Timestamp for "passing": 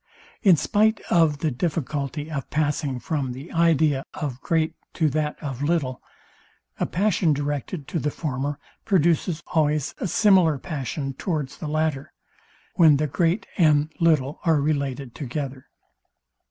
2.49-2.99